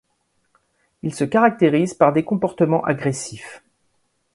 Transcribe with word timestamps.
Il 1.03 1.13
se 1.13 1.23
caractérise 1.25 1.93
par 1.93 2.11
des 2.11 2.23
comportements 2.25 2.83
agressifs. 2.83 3.61